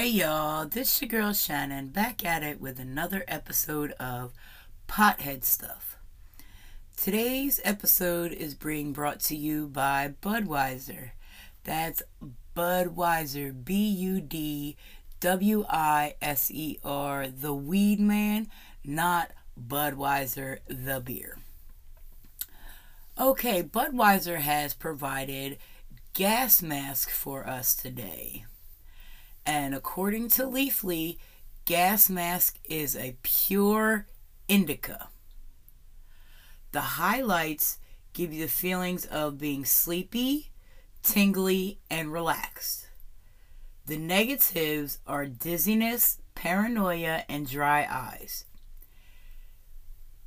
[0.00, 4.32] Hey y'all, this is your girl Shannon back at it with another episode of
[4.88, 5.98] Pothead Stuff.
[6.96, 11.10] Today's episode is being brought to you by Budwiser.
[11.64, 12.02] That's
[12.56, 14.78] Budwiser, B U D
[15.20, 18.48] W I S E R, the weed man,
[18.82, 21.36] not Budweiser, the beer.
[23.20, 25.58] Okay, Budwiser has provided
[26.14, 28.46] gas mask for us today.
[29.50, 31.18] And according to Leafly,
[31.64, 34.06] gas mask is a pure
[34.46, 35.08] indica.
[36.70, 37.80] The highlights
[38.12, 40.52] give you the feelings of being sleepy,
[41.02, 42.86] tingly, and relaxed.
[43.86, 48.44] The negatives are dizziness, paranoia, and dry eyes.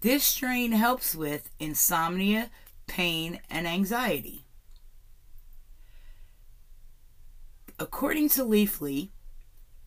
[0.01, 2.49] This strain helps with insomnia,
[2.87, 4.43] pain, and anxiety.
[7.79, 9.09] According to Leafly,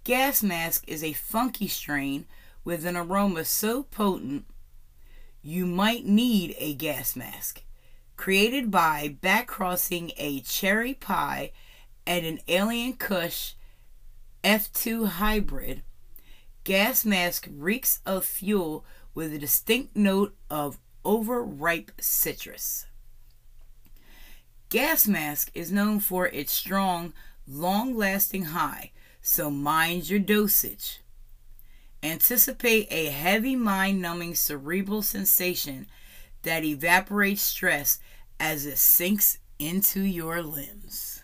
[0.02, 2.26] gas mask is a funky strain
[2.64, 4.44] with an aroma so potent
[5.40, 7.62] you might need a gas mask.
[8.16, 11.52] Created by backcrossing a cherry pie
[12.04, 13.54] and an alien kush
[14.42, 15.82] F2 hybrid,
[16.64, 22.86] gas mask reeks of fuel with a distinct note of overripe citrus.
[24.68, 27.12] Gas mask is known for its strong
[27.46, 31.00] long lasting high, so mind your dosage.
[32.02, 35.86] Anticipate a heavy mind numbing cerebral sensation
[36.42, 37.98] that evaporates stress
[38.38, 41.22] as it sinks into your limbs.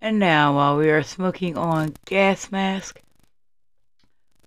[0.00, 3.00] And now, while we are smoking on gas mask,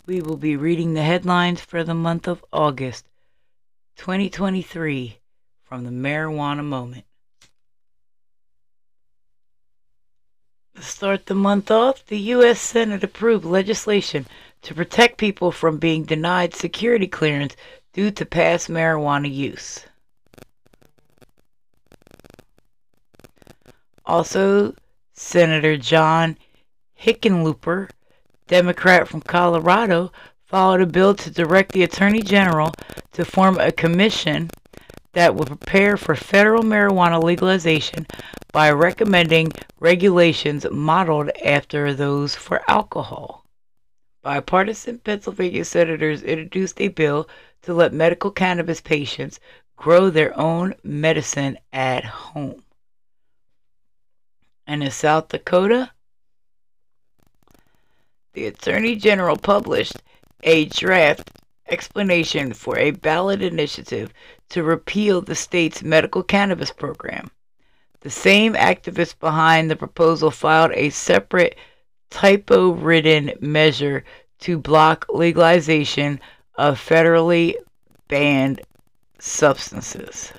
[0.06, 3.06] we will be reading the headlines for the month of August
[3.98, 5.20] 2023
[5.64, 7.06] from the Marijuana Moment.
[10.76, 12.60] To start the month off, the U.S.
[12.60, 14.26] Senate approved legislation
[14.62, 17.56] to protect people from being denied security clearance
[17.94, 19.86] due to past marijuana use.
[24.06, 24.74] Also,
[25.14, 26.38] Senator John
[27.00, 27.90] Hickenlooper,
[28.48, 30.12] Democrat from Colorado,
[30.46, 32.74] filed a bill to direct the Attorney General
[33.14, 34.50] to form a commission
[35.14, 38.08] that will prepare for federal marijuana legalization
[38.52, 43.46] by recommending regulations modeled after those for alcohol.
[44.24, 47.28] Bipartisan Pennsylvania senators introduced a bill
[47.64, 49.40] to let medical cannabis patients
[49.76, 52.62] grow their own medicine at home.
[54.68, 55.92] And in South Dakota,
[58.34, 59.98] the Attorney General published
[60.44, 61.32] a draft
[61.68, 64.14] explanation for a ballot initiative
[64.50, 67.32] to repeal the state's medical cannabis program.
[68.02, 71.56] The same activists behind the proposal filed a separate
[72.10, 74.04] typo ridden measure
[74.40, 76.20] to block legalization
[76.56, 77.56] of federally
[78.08, 78.62] banned
[79.20, 80.34] substances.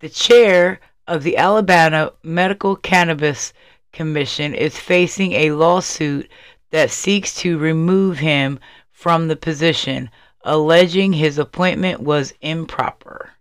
[0.00, 3.52] The chair of the Alabama Medical Cannabis
[3.92, 6.30] Commission is facing a lawsuit
[6.70, 8.58] that seeks to remove him
[8.90, 10.10] from the position,
[10.42, 13.33] alleging his appointment was improper.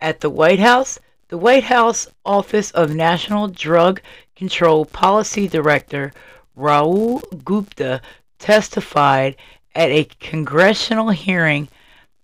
[0.00, 4.00] At the White House, the White House Office of National Drug
[4.36, 6.12] Control Policy Director
[6.58, 8.02] Rahul Gupta
[8.38, 9.36] testified
[9.74, 11.68] at a congressional hearing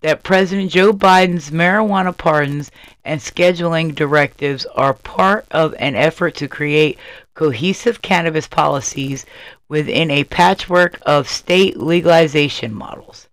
[0.02, 2.70] that President Joe Biden's marijuana pardons
[3.04, 6.98] and scheduling directives are part of an effort to create
[7.34, 9.24] cohesive cannabis policies
[9.68, 13.29] within a patchwork of state legalization models.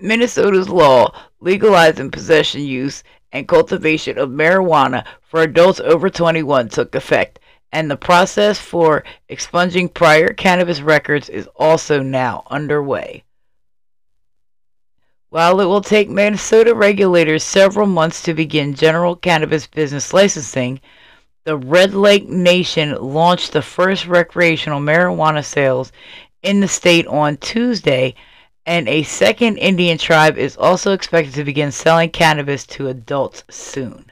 [0.00, 3.02] Minnesota's law legalizing possession, use,
[3.32, 7.38] and cultivation of marijuana for adults over 21 took effect,
[7.72, 13.24] and the process for expunging prior cannabis records is also now underway.
[15.28, 20.80] While it will take Minnesota regulators several months to begin general cannabis business licensing,
[21.44, 25.92] the Red Lake Nation launched the first recreational marijuana sales
[26.42, 28.14] in the state on Tuesday,
[28.66, 34.10] and a second Indian tribe is also expected to begin selling cannabis to adults soon.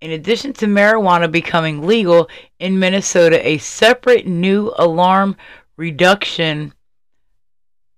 [0.00, 5.36] In addition to marijuana becoming legal in Minnesota, a separate new harm
[5.76, 6.72] reduction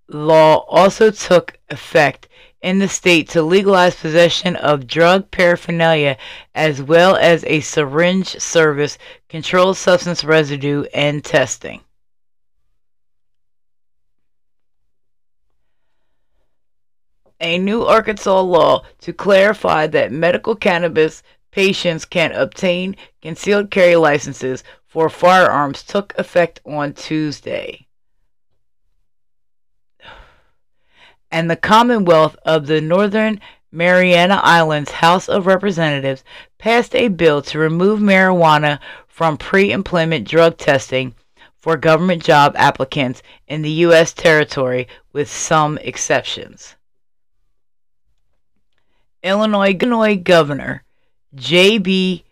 [0.08, 2.28] law also took effect
[2.62, 6.16] in the state to legalize possession of drug paraphernalia
[6.54, 8.96] as well as a syringe service,
[9.28, 11.82] controlled substance residue, and testing.
[17.40, 24.64] A new Arkansas law to clarify that medical cannabis patients can obtain concealed carry licenses
[24.86, 27.86] for firearms took effect on Tuesday.
[31.30, 33.40] And the Commonwealth of the Northern
[33.70, 36.24] Mariana Islands House of Representatives
[36.56, 41.14] passed a bill to remove marijuana from pre employment drug testing
[41.58, 44.14] for government job applicants in the U.S.
[44.14, 46.76] territory, with some exceptions.
[49.22, 50.84] Illinois, Illinois Governor
[51.34, 52.24] J.B.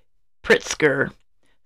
[0.42, 1.12] Pritzker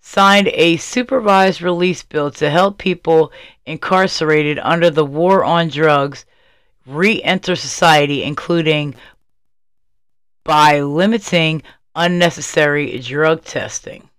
[0.00, 3.32] signed a supervised release bill to help people
[3.66, 6.24] incarcerated under the war on drugs
[6.86, 8.94] re enter society, including
[10.44, 11.62] by limiting
[11.94, 14.09] unnecessary drug testing.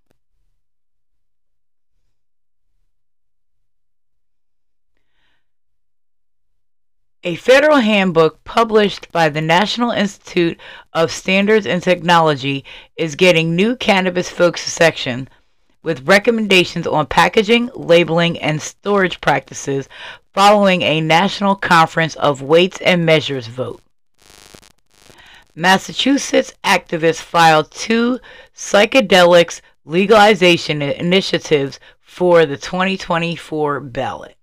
[7.23, 10.59] A federal handbook published by the National Institute
[10.91, 12.65] of Standards and Technology
[12.97, 15.29] is getting new cannabis focused section
[15.83, 19.87] with recommendations on packaging, labeling, and storage practices
[20.33, 23.83] following a national conference of weights and measures vote.
[25.53, 28.19] Massachusetts activists filed two
[28.55, 34.35] psychedelics legalization initiatives for the 2024 ballot.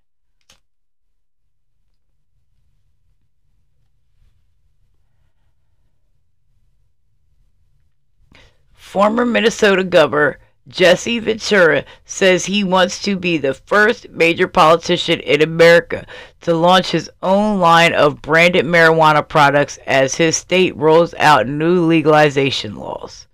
[8.88, 15.42] Former Minnesota Governor Jesse Ventura says he wants to be the first major politician in
[15.42, 16.06] America
[16.40, 21.84] to launch his own line of branded marijuana products as his state rolls out new
[21.84, 23.26] legalization laws.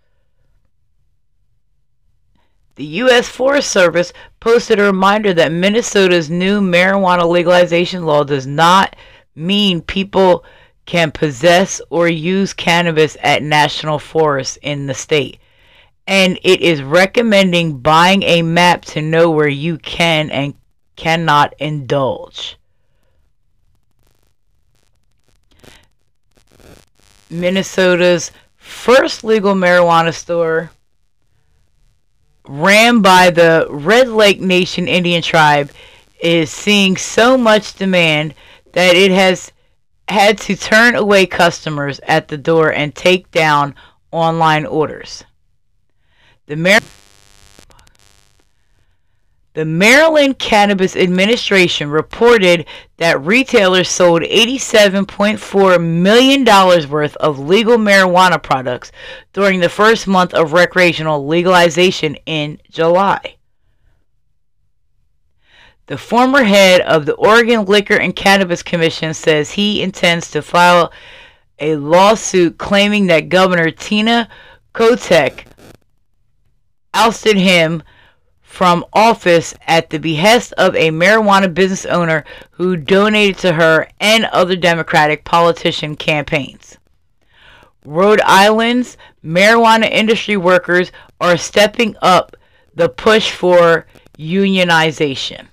[2.74, 3.28] The U.S.
[3.28, 8.96] Forest Service posted a reminder that Minnesota's new marijuana legalization law does not
[9.36, 10.44] mean people
[10.84, 15.38] can possess or use cannabis at national forests in the state
[16.06, 20.54] and it is recommending buying a map to know where you can and
[20.96, 22.58] cannot indulge.
[27.30, 30.70] Minnesota's first legal marijuana store,
[32.46, 35.70] ran by the Red Lake Nation Indian tribe,
[36.20, 38.34] is seeing so much demand
[38.72, 39.52] that it has
[40.08, 43.74] had to turn away customers at the door and take down
[44.12, 45.24] online orders.
[46.46, 46.80] The, Mar-
[49.54, 52.66] the Maryland Cannabis Administration reported
[52.98, 56.44] that retailers sold $87.4 million
[56.90, 58.92] worth of legal marijuana products
[59.32, 63.36] during the first month of recreational legalization in July.
[65.86, 70.92] The former head of the Oregon Liquor and Cannabis Commission says he intends to file
[71.58, 74.28] a lawsuit claiming that Governor Tina
[74.74, 75.44] Kotek
[76.94, 77.82] ousted him
[78.40, 84.24] from office at the behest of a marijuana business owner who donated to her and
[84.26, 86.78] other Democratic politician campaigns.
[87.84, 92.36] Rhode Island's marijuana industry workers are stepping up
[92.74, 93.86] the push for
[94.18, 95.48] unionization.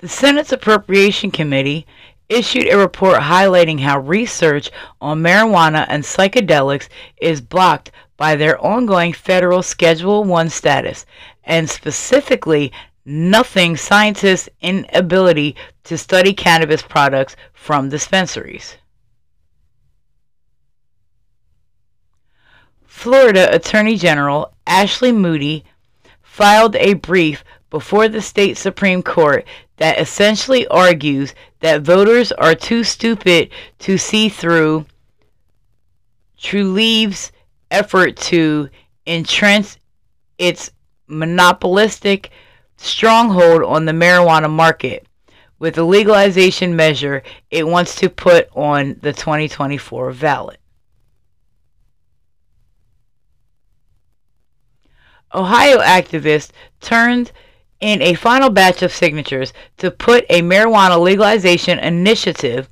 [0.00, 1.86] The Senate's Appropriation Committee
[2.30, 6.88] issued a report highlighting how research on marijuana and psychedelics
[7.20, 11.04] is blocked by their ongoing federal Schedule 1 status,
[11.44, 12.72] and specifically
[13.04, 15.54] nothing scientists' inability
[15.84, 18.78] to study cannabis products from dispensaries.
[22.86, 25.62] Florida Attorney General Ashley Moody
[26.22, 29.46] filed a brief before the state Supreme Court
[29.76, 34.86] that essentially argues that voters are too stupid to see through
[36.38, 37.32] Trulieve's
[37.70, 38.68] effort to
[39.06, 39.76] entrench
[40.38, 40.70] its
[41.06, 42.30] monopolistic
[42.76, 45.06] stronghold on the marijuana market
[45.58, 50.58] with the legalization measure it wants to put on the 2024 ballot.
[55.32, 56.50] Ohio activists
[56.80, 57.30] turned
[57.80, 62.68] in a final batch of signatures to put a marijuana legalization initiative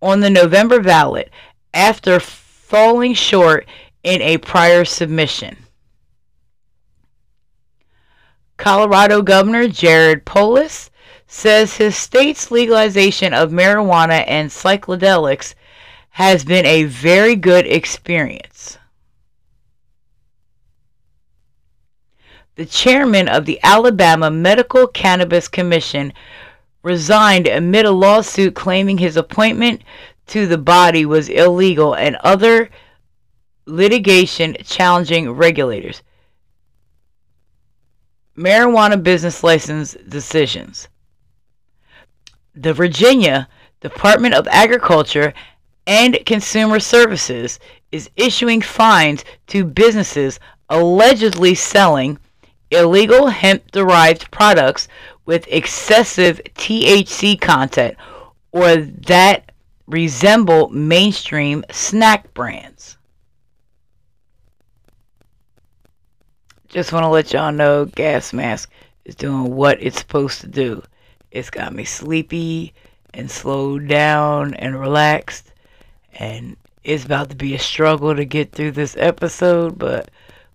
[0.00, 1.30] on the November ballot
[1.72, 3.66] after falling short
[4.02, 5.56] in a prior submission.
[8.56, 10.90] Colorado Governor Jared Polis
[11.26, 15.54] says his state's legalization of marijuana and psychedelics
[16.10, 18.76] has been a very good experience.
[22.54, 26.12] The chairman of the Alabama Medical Cannabis Commission
[26.82, 29.82] resigned amid a lawsuit claiming his appointment
[30.26, 32.68] to the body was illegal and other
[33.66, 36.02] litigation challenging regulators.
[38.36, 40.88] Marijuana business license decisions.
[42.54, 43.48] The Virginia
[43.80, 45.32] Department of Agriculture
[45.86, 47.58] and Consumer Services
[47.90, 52.18] is issuing fines to businesses allegedly selling
[52.72, 54.88] illegal hemp derived products
[55.24, 57.96] with excessive THC content
[58.50, 59.52] or that
[59.86, 62.96] resemble mainstream snack brands.
[66.68, 68.70] Just want to let y'all know gas mask
[69.04, 70.82] is doing what it's supposed to do.
[71.30, 72.72] It's got me sleepy
[73.14, 75.52] and slowed down and relaxed
[76.14, 80.10] and it's about to be a struggle to get through this episode, but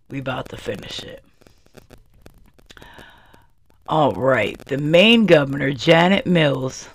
[0.10, 1.24] we about to finish it.
[3.90, 6.90] All right, the Maine governor, Janet Mills,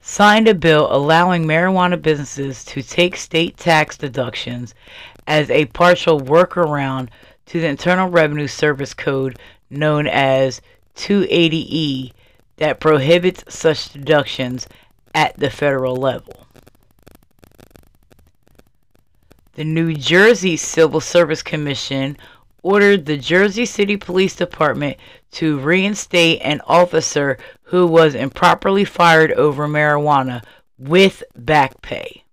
[0.00, 4.74] signed a bill allowing marijuana businesses to take state tax deductions
[5.26, 7.08] as a partial workaround
[7.46, 9.38] to the Internal Revenue Service Code
[9.68, 10.62] known as
[10.96, 12.12] 280E
[12.56, 14.66] that prohibits such deductions
[15.14, 16.46] at the federal level.
[19.52, 22.16] The New Jersey Civil Service Commission
[22.64, 24.96] ordered the Jersey City Police Department
[25.32, 30.42] to reinstate an officer who was improperly fired over marijuana
[30.78, 32.24] with back pay.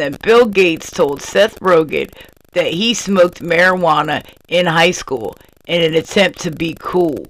[0.00, 2.10] then Bill Gates told Seth Rogen
[2.52, 5.36] that he smoked marijuana in high school
[5.66, 7.26] in an attempt to be cool.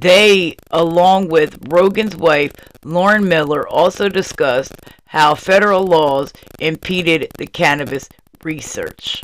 [0.00, 2.50] They, along with Rogen's wife,
[2.84, 4.74] Lauren Miller, also discussed
[5.06, 8.08] how federal laws impeded the cannabis
[8.42, 9.22] research.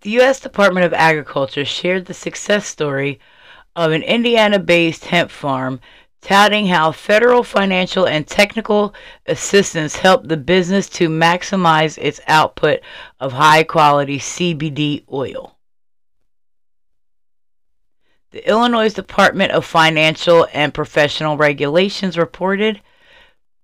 [0.00, 0.40] The U.S.
[0.40, 3.20] Department of Agriculture shared the success story
[3.76, 5.80] of an Indiana based hemp farm,
[6.22, 8.94] touting how federal financial and technical
[9.26, 12.80] assistance helped the business to maximize its output
[13.20, 15.58] of high quality CBD oil.
[18.32, 22.80] The Illinois Department of Financial and Professional Regulations reported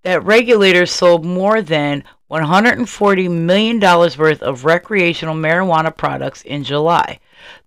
[0.03, 7.21] that regulators sold more than $140 million worth of recreational marijuana products in July,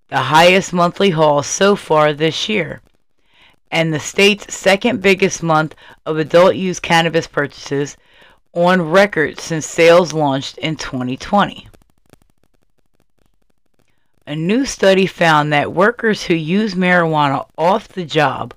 [0.10, 2.82] the highest monthly haul so far this year,
[3.72, 5.75] and the state's second biggest month
[6.06, 7.96] of adult use cannabis purchases
[8.51, 11.70] on record since sales launched in 2020.
[14.29, 18.53] A new study found that workers who use marijuana off the job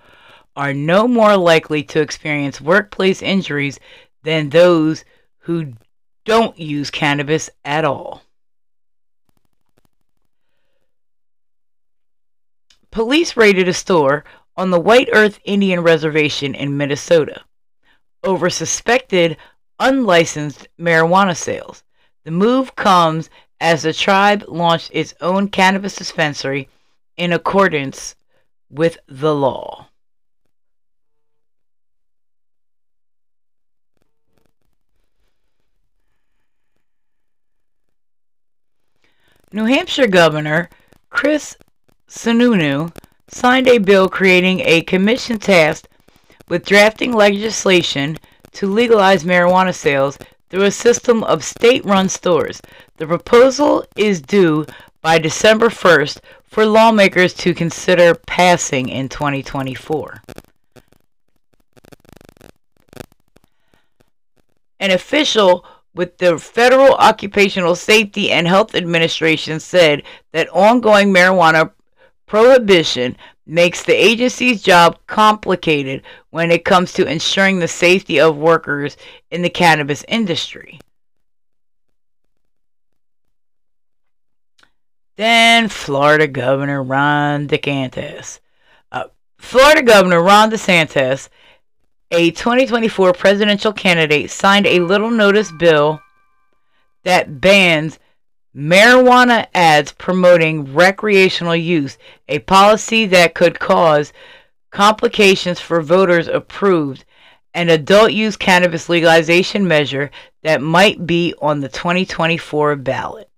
[0.54, 3.80] are no more likely to experience workplace injuries
[4.22, 5.02] than those
[5.38, 5.72] who
[6.26, 8.22] don't use cannabis at all.
[12.90, 14.24] Police raided a store
[14.54, 17.40] on the White Earth Indian Reservation in Minnesota
[18.22, 19.38] over suspected
[19.78, 21.82] unlicensed marijuana sales.
[22.24, 23.30] The move comes
[23.62, 26.68] as the tribe launched its own cannabis dispensary
[27.16, 28.16] in accordance
[28.68, 29.86] with the law.
[39.52, 40.68] New Hampshire Governor
[41.10, 41.56] Chris
[42.08, 42.92] Sununu
[43.28, 45.88] signed a bill creating a commission tasked
[46.48, 48.18] with drafting legislation
[48.52, 50.18] to legalize marijuana sales
[50.50, 52.60] through a system of state run stores.
[53.02, 54.64] The proposal is due
[55.00, 60.22] by December 1st for lawmakers to consider passing in 2024.
[64.78, 65.66] An official
[65.96, 71.72] with the Federal Occupational Safety and Health Administration said that ongoing marijuana
[72.26, 73.16] prohibition
[73.46, 78.96] makes the agency's job complicated when it comes to ensuring the safety of workers
[79.32, 80.78] in the cannabis industry.
[85.22, 88.40] Then Florida Governor Ron DeSantis.
[88.90, 89.04] Uh,
[89.38, 91.28] Florida Governor Ron DeSantis,
[92.10, 96.00] a 2024 presidential candidate, signed a little notice bill
[97.04, 98.00] that bans
[98.52, 101.98] marijuana ads promoting recreational use,
[102.28, 104.12] a policy that could cause
[104.72, 107.04] complications for voters approved
[107.54, 110.10] an adult use cannabis legalization measure
[110.42, 113.28] that might be on the 2024 ballot.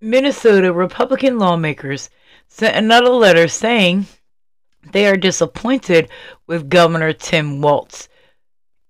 [0.00, 2.08] Minnesota Republican lawmakers
[2.46, 4.06] sent another letter saying
[4.92, 6.08] they are disappointed
[6.46, 8.08] with Governor Tim Walz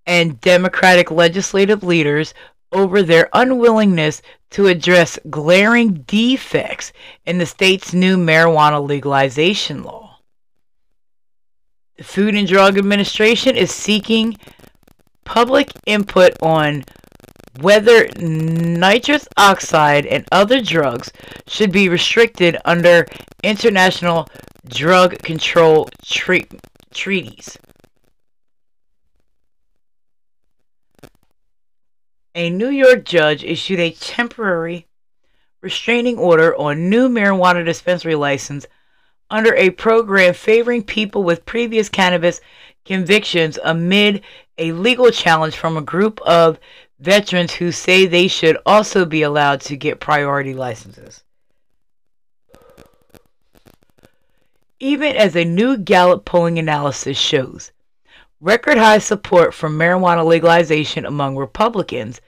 [0.07, 2.35] and Democratic legislative leaders
[2.73, 6.93] over their unwillingness to address glaring defects
[7.25, 10.19] in the state's new marijuana legalization law.
[11.97, 14.37] The Food and Drug Administration is seeking
[15.25, 16.85] public input on
[17.61, 21.13] whether nitrous oxide and other drugs
[21.47, 23.07] should be restricted under
[23.43, 24.29] international
[24.67, 26.53] drug control treat-
[26.93, 27.59] treaties.
[32.35, 34.87] A New York judge issued a temporary
[35.61, 38.67] restraining order on new marijuana dispensary license
[39.31, 42.41] under a program favoring people with previous cannabis
[42.85, 44.23] convictions amid
[44.57, 46.59] a legal challenge from a group of
[46.99, 51.23] veterans who say they should also be allowed to get priority licenses.
[54.81, 57.73] Even as a new Gallup polling analysis shows,
[58.41, 62.21] record high support for marijuana legalization among Republicans,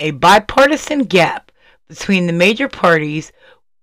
[0.00, 1.52] a bipartisan gap
[1.88, 3.32] between the major parties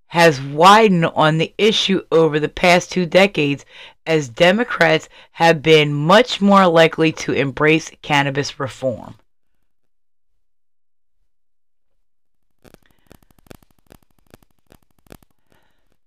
[0.08, 3.64] has widened on the issue over the past two decades
[4.06, 9.16] as Democrats have been much more likely to embrace cannabis reform.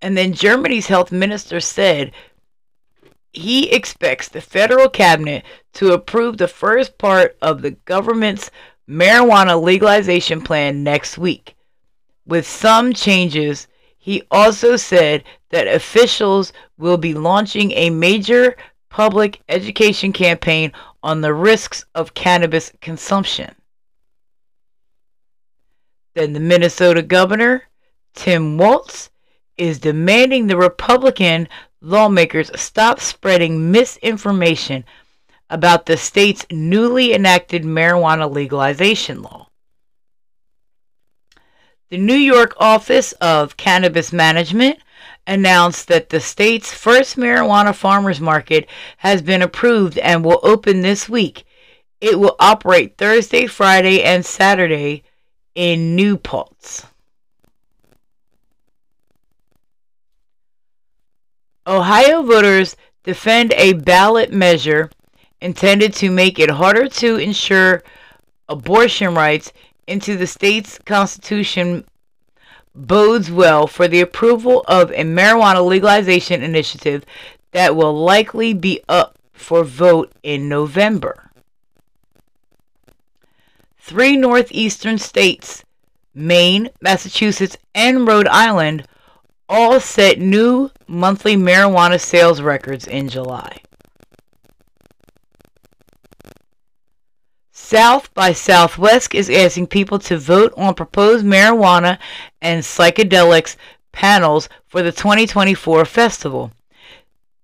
[0.05, 2.13] And then Germany's health minister said
[3.33, 8.51] he expects the federal cabinet to approve the first part of the government's
[8.87, 11.57] marijuana legalization plan next week.
[12.27, 18.59] With some changes, he also said that officials will be launching a major
[18.91, 20.71] public education campaign
[21.03, 23.55] on the risks of cannabis consumption.
[26.15, 27.63] Then the Minnesota governor,
[28.13, 29.09] Tim Walz,
[29.57, 31.49] is demanding the Republican
[31.81, 34.85] lawmakers stop spreading misinformation
[35.51, 39.49] about the state's newly enacted marijuana legalization law.
[41.90, 44.79] The New York Office of Cannabis Management
[45.27, 51.09] announced that the state's first marijuana farmers market has been approved and will open this
[51.09, 51.45] week.
[52.01, 55.05] It will operate Thursday, Friday, and Saturday
[55.55, 56.87] in New Paltz.
[61.66, 64.90] Ohio voters defend a ballot measure
[65.40, 67.83] intended to make it harder to ensure
[68.48, 69.53] abortion rights
[69.87, 71.85] into the state's constitution
[72.74, 77.05] bodes well for the approval of a marijuana legalization initiative
[77.53, 81.31] that will likely be up for vote in November.
[83.79, 85.64] Three northeastern states,
[86.14, 88.87] Maine, Massachusetts, and Rhode Island,
[89.48, 93.61] all set new monthly marijuana sales records in July.
[97.52, 101.98] South by Southwest is asking people to vote on proposed marijuana
[102.40, 103.57] and psychedelics
[103.90, 106.52] panels for the 2024 festival.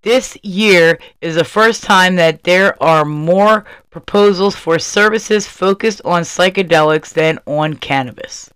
[0.03, 6.23] This year is the first time that there are more proposals for services focused on
[6.23, 8.51] psychedelics than on cannabis.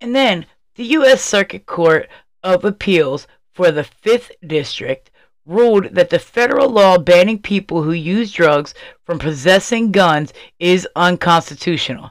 [0.00, 1.22] And then the U.S.
[1.22, 2.08] Circuit Court
[2.42, 5.10] of Appeals for the 5th District
[5.44, 12.10] ruled that the federal law banning people who use drugs from possessing guns is unconstitutional.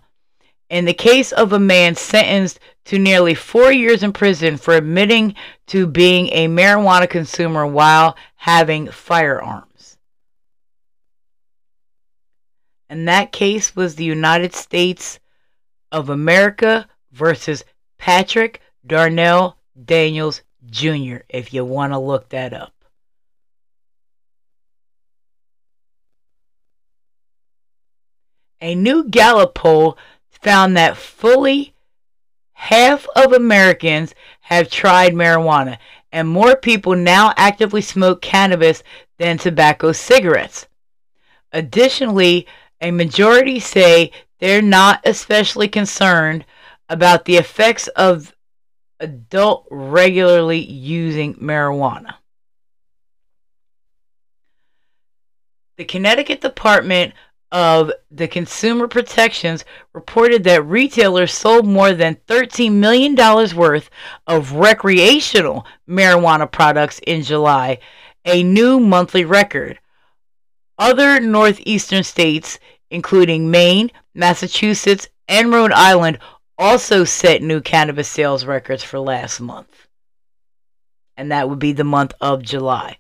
[0.69, 5.36] In the case of a man sentenced to nearly four years in prison for admitting
[5.67, 9.97] to being a marijuana consumer while having firearms.
[12.89, 15.19] And that case was the United States
[15.91, 17.63] of America versus
[17.98, 22.74] Patrick Darnell Daniels Jr., if you want to look that up.
[28.60, 29.98] A new Gallup poll
[30.30, 31.74] found that fully
[32.54, 35.78] half of Americans have tried marijuana,
[36.12, 38.82] and more people now actively smoke cannabis
[39.20, 40.68] than tobacco cigarettes.
[41.52, 42.48] Additionally,
[42.82, 46.46] a majority say they're not especially concerned
[46.89, 48.34] about the effects of
[49.00, 52.15] adult regularly using marijuana.
[55.78, 57.13] The Connecticut Department
[57.52, 63.15] of the Consumer Protections reported that retailers sold more than $13 million
[63.56, 63.89] worth
[64.26, 67.80] of recreational marijuana products in July,
[68.26, 69.80] a new monthly record.
[70.80, 76.19] Other northeastern states including Maine, Massachusetts, and Rhode Island,
[76.58, 79.88] also set new cannabis sales records for last month.
[81.15, 82.98] And that would be the month of July.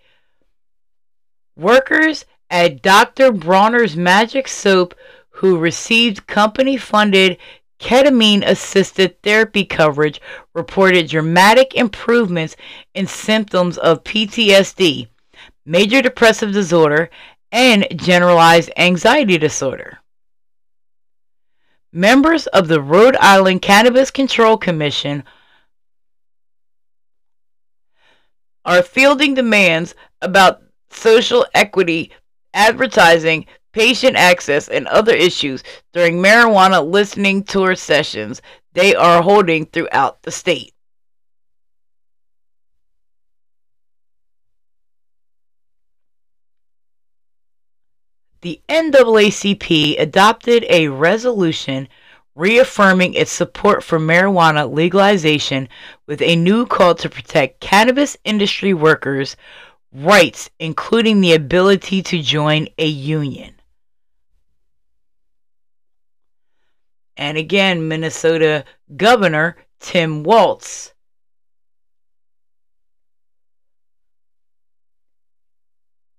[1.55, 3.31] Workers at Dr.
[3.31, 4.93] Bronner's Magic Soap
[5.29, 7.37] who received company funded
[7.79, 10.19] ketamine assisted therapy coverage
[10.55, 12.55] reported dramatic improvements
[12.95, 15.07] in symptoms of PTSD,
[15.65, 17.09] major depressive disorder,
[17.51, 19.99] and generalized anxiety disorder.
[21.93, 25.23] Members of the Rhode Island Cannabis Control Commission
[28.65, 32.11] are fielding demands about social equity,
[32.53, 38.41] advertising, patient access, and other issues during marijuana listening tour sessions
[38.73, 40.73] they are holding throughout the state.
[48.41, 51.87] The NAACP adopted a resolution
[52.35, 55.67] reaffirming its support for marijuana legalization
[56.05, 59.35] with a new call to protect cannabis industry workers'
[59.91, 63.55] rights, including the ability to join a union.
[67.17, 68.63] And again, Minnesota
[68.95, 70.93] Governor Tim Walz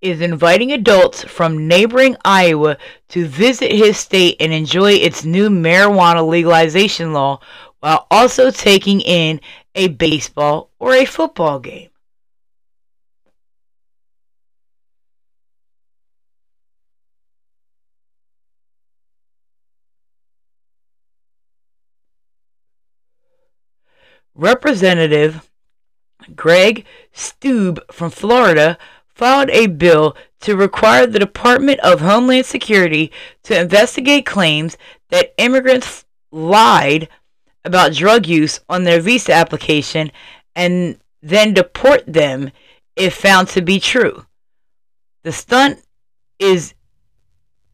[0.01, 6.27] is inviting adults from neighboring Iowa to visit his state and enjoy its new marijuana
[6.27, 7.41] legalization law
[7.81, 9.41] while also taking in
[9.75, 11.91] a baseball or a football game.
[24.35, 25.51] Representative
[26.37, 28.79] Greg Steube from Florida
[29.19, 33.11] filed a bill to require the Department of Homeland Security
[33.43, 34.77] to investigate claims
[35.11, 37.09] that immigrants lied
[37.65, 40.13] about drug use on their visa application
[40.55, 42.53] and then deport them
[42.95, 44.25] if found to be true.
[45.25, 45.83] The stunt
[46.39, 46.75] is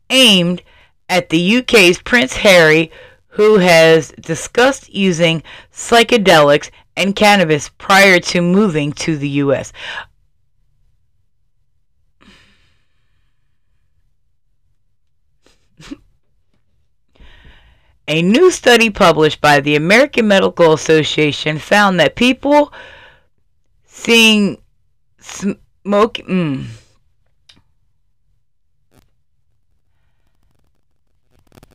[0.08, 0.62] aimed
[1.10, 2.90] at the UK's Prince Harry,
[3.28, 9.72] who has discussed using psychedelics and cannabis prior to moving to the US.
[18.06, 22.72] A new study published by the American Medical Association found that people
[23.86, 24.58] seeing
[25.18, 26.14] smoke.
[26.28, 26.66] Mm,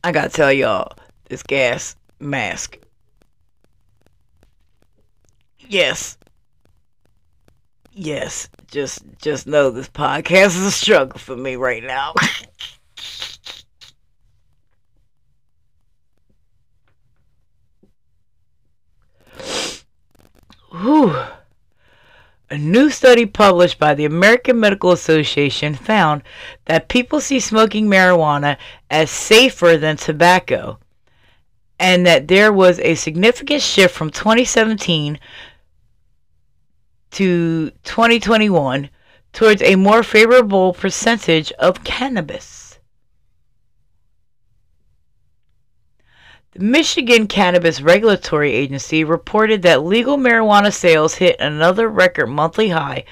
[0.04, 0.92] I gotta tell y'all,
[1.28, 2.78] this gas mask.
[5.68, 6.18] Yes.
[7.92, 8.48] Yes.
[8.68, 12.14] Just just know this podcast is a struggle for me right now.
[20.72, 21.14] Whew.
[22.49, 26.22] A new study published by the American Medical Association found
[26.66, 28.56] that people see smoking marijuana
[28.90, 30.78] as safer than tobacco
[31.80, 35.18] and that there was a significant shift from 2017
[37.12, 38.90] to 2021
[39.32, 42.78] towards a more favorable percentage of cannabis.
[46.49, 53.04] The Michigan Cannabis Regulatory Agency reported that legal marijuana sales hit another record monthly high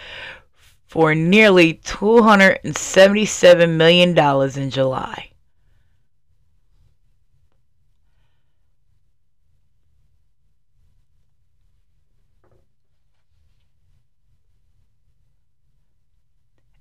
[0.87, 4.19] for nearly $277 million
[4.59, 5.31] in July.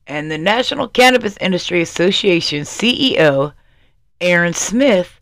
[0.09, 3.53] and the National Cannabis Industry Association CEO,
[4.21, 5.19] Aaron Smith,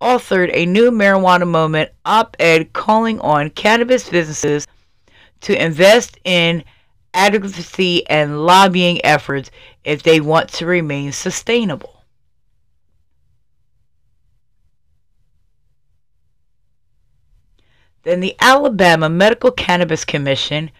[0.00, 4.66] authored a new marijuana moment op ed calling on cannabis businesses
[5.40, 6.64] to invest in
[7.12, 9.50] advocacy and lobbying efforts
[9.84, 12.04] if they want to remain sustainable.
[18.02, 20.70] Then the Alabama Medical Cannabis Commission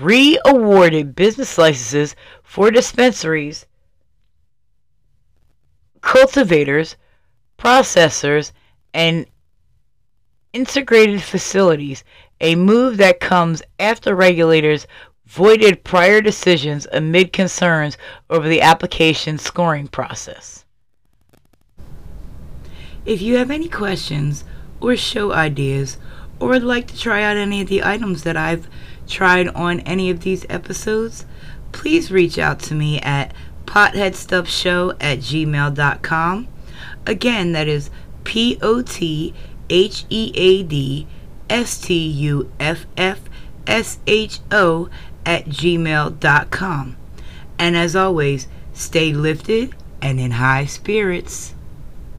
[0.00, 3.66] re awarded business licenses for dispensaries,
[6.00, 6.96] cultivators,
[7.62, 8.50] processors,
[8.92, 9.24] and
[10.52, 12.02] integrated facilities,
[12.40, 14.86] a move that comes after regulators
[15.26, 17.96] voided prior decisions amid concerns
[18.28, 20.64] over the application scoring process.
[23.06, 24.44] If you have any questions
[24.80, 25.98] or show ideas,
[26.40, 28.68] or would like to try out any of the items that I've
[29.06, 31.26] tried on any of these episodes,
[31.70, 33.32] please reach out to me at
[33.66, 36.48] potheadstuffshow at gmail.com.
[37.06, 37.90] Again, that is
[38.24, 39.34] P O T
[39.68, 41.06] H E A D
[41.50, 43.20] S T U F F
[43.66, 44.88] S H O
[45.24, 46.96] at gmail.com.
[47.58, 51.54] And as always, stay lifted and in high spirits.